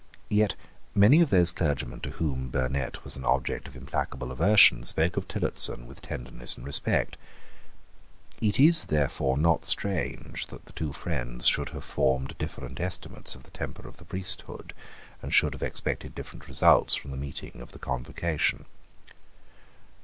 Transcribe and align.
Yet 0.29 0.55
many 0.95 1.21
of 1.21 1.29
those 1.29 1.51
clergymen 1.51 1.99
to 1.99 2.09
whom 2.09 2.49
Burnet 2.49 3.03
was 3.03 3.15
an 3.15 3.23
object 3.23 3.67
of 3.67 3.75
implacable 3.75 4.31
aversion 4.31 4.83
spoke 4.83 5.15
of 5.15 5.27
Tillotson 5.27 5.85
with 5.85 6.01
tenderness 6.01 6.57
and 6.57 6.65
respect. 6.65 7.17
It 8.41 8.59
is 8.59 8.85
therefore 8.85 9.37
not 9.37 9.63
strange 9.63 10.47
that 10.47 10.65
the 10.65 10.73
two 10.73 10.91
friends 10.91 11.45
should 11.45 11.69
have 11.69 11.83
formed 11.85 12.35
different 12.39 12.79
estimates 12.79 13.35
of 13.35 13.43
the 13.43 13.51
temper 13.51 13.87
of 13.87 13.97
the 13.97 14.05
priesthood, 14.05 14.73
and 15.21 15.31
should 15.35 15.53
have 15.53 15.61
expected 15.61 16.15
different 16.15 16.47
results 16.47 16.95
from 16.95 17.11
the 17.11 17.15
meeting 17.17 17.61
of 17.61 17.71
the 17.71 17.77
Convocation. 17.77 18.65